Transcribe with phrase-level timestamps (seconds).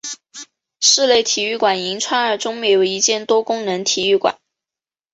[0.79, 4.39] 室内体育馆银川二中设有一间多功能体育馆。